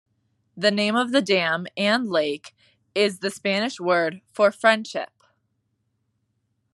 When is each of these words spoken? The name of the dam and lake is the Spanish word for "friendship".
The 0.57 0.71
name 0.71 0.95
of 0.95 1.11
the 1.11 1.21
dam 1.21 1.67
and 1.77 2.09
lake 2.09 2.55
is 2.95 3.19
the 3.19 3.29
Spanish 3.29 3.79
word 3.79 4.21
for 4.33 4.51
"friendship". 4.51 5.11